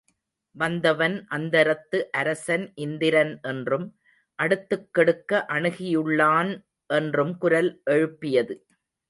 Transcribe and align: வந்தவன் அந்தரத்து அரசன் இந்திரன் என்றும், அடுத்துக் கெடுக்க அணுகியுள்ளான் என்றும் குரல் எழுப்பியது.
வந்தவன் 0.55 1.17
அந்தரத்து 1.27 2.09
அரசன் 2.11 2.71
இந்திரன் 2.75 3.39
என்றும், 3.41 3.85
அடுத்துக் 4.39 4.89
கெடுக்க 4.91 5.45
அணுகியுள்ளான் 5.49 6.51
என்றும் 6.89 7.37
குரல் 7.37 7.71
எழுப்பியது. 7.91 8.57